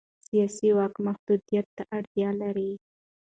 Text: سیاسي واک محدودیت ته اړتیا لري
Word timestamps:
سیاسي 0.27 0.69
واک 0.77 0.93
محدودیت 1.07 1.67
ته 1.75 1.83
اړتیا 1.97 2.29
لري 2.41 2.71